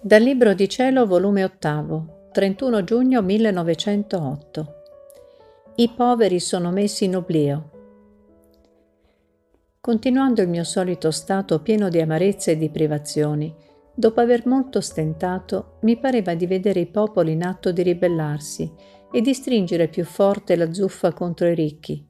Dal 0.00 0.22
Libro 0.22 0.54
di 0.54 0.66
Cielo, 0.70 1.04
volume 1.04 1.44
ottavo, 1.44 2.28
31 2.32 2.84
giugno 2.84 3.20
1908. 3.20 4.74
I 5.74 5.90
poveri 5.90 6.40
sono 6.40 6.70
messi 6.70 7.04
in 7.04 7.16
oblio. 7.16 7.70
Continuando 9.82 10.40
il 10.40 10.48
mio 10.48 10.64
solito 10.64 11.10
stato 11.10 11.60
pieno 11.60 11.90
di 11.90 12.00
amarezza 12.00 12.52
e 12.52 12.56
di 12.56 12.70
privazioni, 12.70 13.54
dopo 13.94 14.20
aver 14.20 14.46
molto 14.46 14.80
stentato, 14.80 15.76
mi 15.82 15.98
pareva 15.98 16.34
di 16.34 16.46
vedere 16.46 16.80
i 16.80 16.86
popoli 16.86 17.32
in 17.32 17.44
atto 17.44 17.70
di 17.70 17.82
ribellarsi 17.82 18.72
e 19.12 19.20
di 19.20 19.34
stringere 19.34 19.88
più 19.88 20.04
forte 20.04 20.56
la 20.56 20.72
zuffa 20.72 21.12
contro 21.12 21.48
i 21.48 21.54
ricchi. 21.54 22.05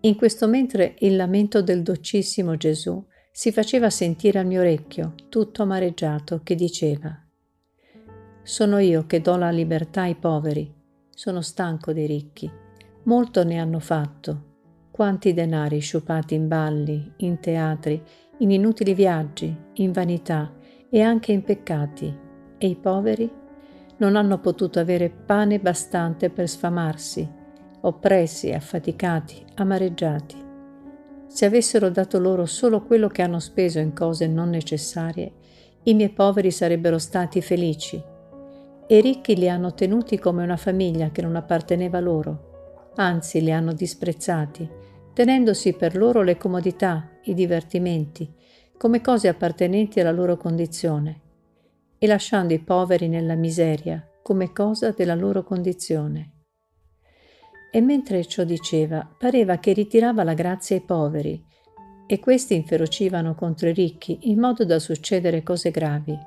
In 0.00 0.14
questo 0.14 0.46
mentre 0.46 0.94
il 1.00 1.16
lamento 1.16 1.60
del 1.60 1.82
docissimo 1.82 2.56
Gesù 2.56 3.04
si 3.32 3.50
faceva 3.50 3.90
sentire 3.90 4.38
al 4.38 4.46
mio 4.46 4.60
orecchio, 4.60 5.14
tutto 5.28 5.62
amareggiato, 5.62 6.40
che 6.44 6.54
diceva 6.54 7.16
Sono 8.42 8.78
io 8.78 9.06
che 9.06 9.20
do 9.20 9.36
la 9.36 9.50
libertà 9.50 10.02
ai 10.02 10.14
poveri, 10.14 10.72
sono 11.10 11.40
stanco 11.40 11.92
dei 11.92 12.06
ricchi, 12.06 12.48
molto 13.04 13.42
ne 13.42 13.58
hanno 13.58 13.80
fatto, 13.80 14.44
quanti 14.92 15.32
denari 15.32 15.80
sciupati 15.80 16.34
in 16.34 16.46
balli, 16.46 17.14
in 17.18 17.40
teatri, 17.40 18.00
in 18.38 18.52
inutili 18.52 18.94
viaggi, 18.94 19.56
in 19.74 19.90
vanità 19.90 20.54
e 20.88 21.00
anche 21.00 21.32
in 21.32 21.42
peccati, 21.42 22.16
e 22.56 22.66
i 22.68 22.76
poveri 22.76 23.28
non 23.96 24.14
hanno 24.14 24.38
potuto 24.38 24.78
avere 24.78 25.10
pane 25.10 25.58
bastante 25.58 26.30
per 26.30 26.48
sfamarsi, 26.48 27.37
oppressi, 27.88 28.52
affaticati, 28.52 29.44
amareggiati. 29.56 30.36
Se 31.26 31.44
avessero 31.44 31.90
dato 31.90 32.18
loro 32.18 32.46
solo 32.46 32.82
quello 32.82 33.08
che 33.08 33.22
hanno 33.22 33.38
speso 33.38 33.78
in 33.78 33.92
cose 33.92 34.26
non 34.26 34.48
necessarie, 34.48 35.32
i 35.84 35.94
miei 35.94 36.10
poveri 36.10 36.50
sarebbero 36.50 36.98
stati 36.98 37.40
felici. 37.40 38.02
E 38.86 39.00
ricchi 39.00 39.36
li 39.36 39.48
hanno 39.48 39.74
tenuti 39.74 40.18
come 40.18 40.42
una 40.42 40.56
famiglia 40.56 41.10
che 41.10 41.20
non 41.20 41.36
apparteneva 41.36 42.00
loro, 42.00 42.92
anzi 42.96 43.42
li 43.42 43.52
hanno 43.52 43.72
disprezzati, 43.72 44.68
tenendosi 45.12 45.74
per 45.74 45.96
loro 45.96 46.22
le 46.22 46.36
comodità, 46.36 47.10
i 47.24 47.34
divertimenti, 47.34 48.32
come 48.78 49.00
cose 49.00 49.28
appartenenti 49.28 50.00
alla 50.00 50.12
loro 50.12 50.36
condizione, 50.36 51.20
e 51.98 52.06
lasciando 52.06 52.54
i 52.54 52.60
poveri 52.60 53.08
nella 53.08 53.34
miseria 53.34 54.02
come 54.22 54.52
cosa 54.52 54.90
della 54.92 55.14
loro 55.14 55.42
condizione. 55.42 56.37
E 57.70 57.80
mentre 57.80 58.24
ciò 58.26 58.44
diceva, 58.44 59.08
pareva 59.18 59.58
che 59.58 59.72
ritirava 59.72 60.24
la 60.24 60.34
grazia 60.34 60.76
ai 60.76 60.82
poveri, 60.82 61.44
e 62.10 62.18
questi 62.20 62.54
inferocivano 62.54 63.34
contro 63.34 63.68
i 63.68 63.74
ricchi 63.74 64.30
in 64.30 64.40
modo 64.40 64.64
da 64.64 64.78
succedere 64.78 65.42
cose 65.42 65.70
gravi. 65.70 66.18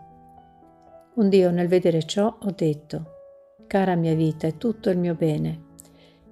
Un 1.15 1.27
Dio 1.27 1.49
nel 1.49 1.67
vedere 1.67 2.03
ciò 2.03 2.37
ho 2.39 2.51
detto, 2.55 3.05
cara 3.65 3.95
mia 3.95 4.13
vita 4.13 4.45
è 4.45 4.57
tutto 4.57 4.91
il 4.91 4.99
mio 4.99 5.15
bene. 5.15 5.69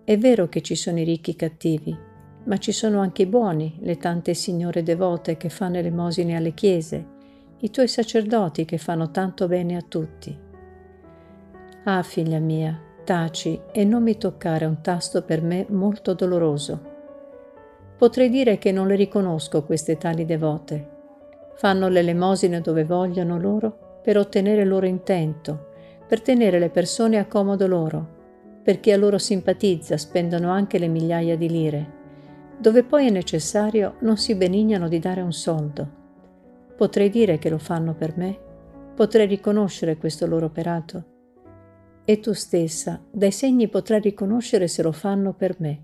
È 0.04 0.18
vero 0.18 0.48
che 0.50 0.62
ci 0.62 0.76
sono 0.76 1.00
i 1.00 1.04
ricchi 1.04 1.36
cattivi, 1.36 1.98
ma 2.46 2.58
ci 2.58 2.72
sono 2.72 3.00
anche 3.00 3.24
i 3.24 3.28
buoni, 3.28 3.78
le 3.82 3.98
tante 3.98 4.36
signore 4.36 4.84
devote 4.84 5.36
che 5.36 5.50
fanno 5.50 5.78
elemosine 5.78 6.36
alle 6.36 6.54
chiese, 6.54 7.18
i 7.62 7.72
tuoi 7.72 7.88
sacerdoti 7.88 8.66
che 8.66 8.78
fanno 8.78 9.10
tanto 9.10 9.48
bene 9.48 9.76
a 9.76 9.82
tutti. 9.82 10.38
Ah, 11.86 12.04
figlia 12.04 12.40
mia, 12.40 12.80
taci 13.10 13.60
e 13.72 13.86
non 13.86 14.04
mi 14.04 14.20
toccare 14.20 14.66
un 14.66 14.82
tasto 14.82 15.24
per 15.24 15.42
me 15.42 15.66
molto 15.70 16.14
doloroso. 16.14 16.80
Potrei 17.98 18.30
dire 18.30 18.60
che 18.60 18.72
non 18.72 18.86
le 18.86 18.94
riconosco 18.94 19.64
queste 19.64 19.98
tali 19.98 20.26
devote. 20.26 20.90
Fanno 21.56 21.88
l'elemosina 21.88 22.60
dove 22.60 22.86
vogliono 22.86 23.40
loro 23.40 24.00
per 24.04 24.16
ottenere 24.20 24.62
il 24.62 24.68
loro 24.68 24.86
intento, 24.86 25.70
per 26.08 26.22
tenere 26.22 26.60
le 26.60 26.70
persone 26.70 27.18
a 27.18 27.26
comodo 27.26 27.66
loro, 27.66 28.08
per 28.62 28.80
chi 28.80 28.92
a 28.92 28.98
loro 28.98 29.18
simpatizza 29.18 29.98
spendono 29.98 30.52
anche 30.52 30.78
le 30.78 30.88
migliaia 30.88 31.36
di 31.36 31.50
lire. 31.50 31.92
Dove 32.60 32.84
poi 32.84 33.08
è 33.08 33.10
necessario 33.10 33.96
non 34.02 34.18
si 34.18 34.36
benignano 34.36 34.88
di 34.88 35.00
dare 35.00 35.22
un 35.22 35.34
soldo. 35.34 35.88
Potrei 36.78 37.10
dire 37.10 37.40
che 37.40 37.50
lo 37.50 37.58
fanno 37.58 37.96
per 37.96 38.16
me? 38.16 38.38
Potrei 38.94 39.26
riconoscere 39.26 39.98
questo 39.98 40.28
loro 40.28 40.46
operato? 40.46 41.18
E 42.10 42.20
tu 42.20 42.34
stessa 42.34 43.06
dai 43.12 43.32
segni 43.32 43.68
potrai 43.68 44.00
riconoscere 44.02 44.68
se 44.68 44.82
lo 44.82 44.92
fanno 44.92 45.36
per 45.36 45.58
me, 45.60 45.84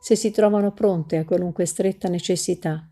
se 0.00 0.16
si 0.16 0.30
trovano 0.30 0.72
pronte 0.72 1.18
a 1.18 1.26
qualunque 1.26 1.66
stretta 1.66 2.08
necessità, 2.08 2.90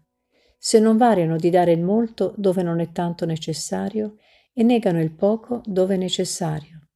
se 0.59 0.79
non 0.79 0.99
variano 0.99 1.39
di 1.39 1.49
dare 1.49 1.73
il 1.73 1.81
molto 1.81 2.35
dove 2.37 2.63
non 2.63 2.81
è 2.81 2.93
tanto 2.93 3.25
necessario 3.25 4.17
e 4.53 4.63
negano 4.65 5.01
il 5.01 5.13
poco 5.13 5.63
dove 5.65 5.95
è 5.95 5.97
necessario. 5.97 6.89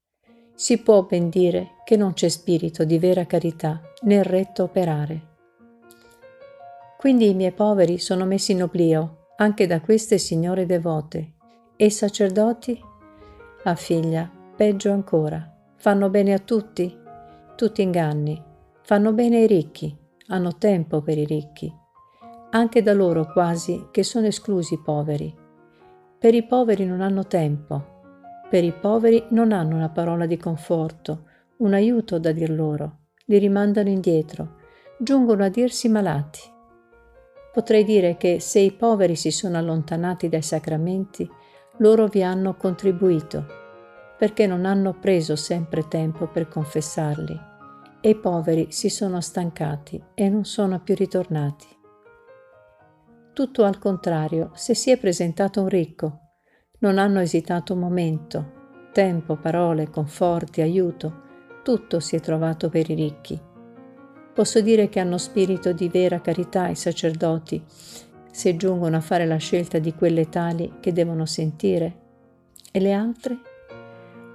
Si 0.55 0.77
può 0.83 1.05
ben 1.05 1.31
dire 1.31 1.77
che 1.87 1.97
non 1.97 2.13
c'è 2.13 2.29
spirito 2.29 2.85
di 2.85 2.99
vera 2.99 3.25
carità 3.25 3.81
nel 4.03 4.25
retto 4.25 4.65
operare. 4.65 5.37
Quindi 6.99 7.31
i 7.31 7.35
miei 7.35 7.53
poveri 7.53 7.97
sono 7.97 8.27
messi 8.27 8.53
in 8.53 8.63
oblio 8.63 9.29
anche 9.39 9.67
da 9.67 9.81
queste 9.81 10.19
signore 10.19 10.67
devote 10.67 11.33
e 11.77 11.89
sacerdoti? 11.89 12.79
Ah 13.65 13.75
figlia, 13.75 14.36
Peggio 14.57 14.91
ancora, 14.91 15.55
fanno 15.77 16.09
bene 16.09 16.33
a 16.33 16.39
tutti? 16.39 16.99
Tutti 17.57 17.83
inganni. 17.83 18.43
Fanno 18.81 19.13
bene 19.13 19.41
ai 19.41 19.47
ricchi, 19.47 19.95
hanno 20.29 20.57
tempo 20.57 21.03
per 21.03 21.19
i 21.19 21.27
ricchi. 21.27 21.71
Anche 22.53 22.81
da 22.81 22.95
loro 22.95 23.31
quasi 23.31 23.89
che 23.91 24.03
sono 24.03 24.29
esclusi 24.29 24.73
i 24.73 24.81
poveri. 24.83 25.31
Per 26.19 26.35
i 26.35 26.47
poveri 26.47 26.87
non 26.87 27.03
hanno 27.03 27.27
tempo. 27.27 28.01
Per 28.49 28.65
i 28.65 28.73
poveri 28.73 29.27
non 29.33 29.53
hanno 29.53 29.77
una 29.77 29.91
parola 29.91 30.25
di 30.25 30.39
conforto, 30.39 31.25
un 31.59 31.75
aiuto 31.75 32.19
da 32.19 32.33
dir 32.33 32.51
loro. 32.51 33.01
Li 33.27 33.37
rimandano 33.37 33.91
indietro, 33.91 34.55
giungono 34.99 35.45
a 35.45 35.51
dirsi 35.51 35.91
malati. 35.91 36.41
Potrei 37.53 37.85
dire 37.85 38.17
che 38.17 38.41
se 38.41 38.61
i 38.61 38.73
poveri 38.73 39.17
si 39.17 39.31
sono 39.31 39.59
allontanati 39.59 40.31
dai 40.31 40.41
sacramenti, 40.41 41.29
loro 41.81 42.07
vi 42.07 42.23
hanno 42.23 42.57
contribuito 42.57 43.65
perché 44.19 44.47
non 44.47 44.65
hanno 44.65 44.99
preso 44.99 45.37
sempre 45.37 45.87
tempo 45.89 46.27
per 46.27 46.49
confessarli 46.49 47.55
e 48.01 48.11
i 48.11 48.17
poveri 48.17 48.69
si 48.71 48.89
sono 48.89 49.21
stancati 49.21 50.03
e 50.15 50.29
non 50.29 50.45
sono 50.45 50.81
più 50.81 50.95
ritornati. 50.95 51.67
Tutto 53.33 53.65
al 53.65 53.79
contrario, 53.79 54.53
se 54.55 54.75
si 54.75 54.91
è 54.91 54.97
presentato 54.97 55.61
un 55.61 55.69
ricco, 55.69 56.21
non 56.79 56.99
hanno 56.99 57.21
esitato 57.21 57.75
un 57.75 57.81
momento, 57.81 58.53
tempo, 58.93 59.37
parole, 59.37 59.91
conforti, 59.91 60.61
aiuto, 60.63 61.25
tutto 61.63 62.01
si 62.01 62.17
è 62.17 62.21
trovato 62.21 62.69
per 62.69 62.89
i 62.89 62.95
ricchi. 62.95 63.39
Posso 64.33 64.61
dire 64.61 64.89
che 64.89 65.01
hanno 65.01 65.19
spirito 65.19 65.73
di 65.73 65.89
vera 65.89 66.21
carità 66.21 66.69
i 66.69 66.77
sacerdoti 66.77 67.63
se 68.31 68.57
giungono 68.57 68.97
a 68.97 69.01
fare 69.01 69.27
la 69.27 69.39
scelta 69.39 69.79
di 69.79 69.95
quelle 69.95 70.29
tali 70.29 70.75
che 70.81 70.93
devono 70.93 71.27
sentire 71.27 72.05
e 72.71 72.81
le 72.81 72.93
altre? 72.93 73.56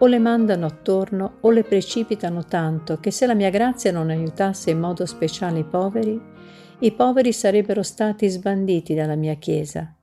O 0.04 0.08
le 0.08 0.20
mandano 0.20 0.66
attorno 0.66 1.38
o 1.42 1.52
le 1.52 1.64
precipitano 1.64 2.44
tanto 2.46 3.00
che 3.00 3.12
se 3.12 3.28
la 3.28 3.36
mia 3.36 3.52
grazia 3.52 3.92
non 3.92 4.10
aiutasse 4.10 4.72
in 4.72 4.80
modo 4.80 5.06
speciale 5.06 5.60
i 5.60 5.64
poveri, 5.64 6.20
i 6.80 6.92
poveri 6.92 7.32
sarebbero 7.32 7.84
stati 7.84 8.28
sbanditi 8.28 8.96
dalla 8.96 9.16
mia 9.16 9.36
Chiesa. 9.36 9.94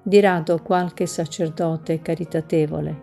Di 0.00 0.20
rado 0.20 0.62
qualche 0.62 1.06
sacerdote 1.06 2.00
caritatevole, 2.00 3.02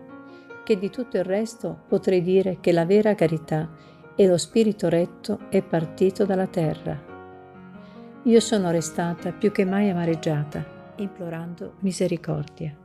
che 0.64 0.78
di 0.78 0.88
tutto 0.88 1.18
il 1.18 1.24
resto 1.24 1.80
potrei 1.86 2.22
dire 2.22 2.56
che 2.60 2.72
la 2.72 2.86
vera 2.86 3.14
carità 3.14 3.70
e 4.16 4.26
lo 4.26 4.38
spirito 4.38 4.88
retto 4.88 5.40
è 5.50 5.62
partito 5.62 6.24
dalla 6.24 6.46
terra. 6.46 6.98
Io 8.22 8.40
sono 8.40 8.70
restata 8.70 9.32
più 9.32 9.52
che 9.52 9.66
mai 9.66 9.90
amareggiata, 9.90 10.64
implorando 10.96 11.74
misericordia. 11.80 12.83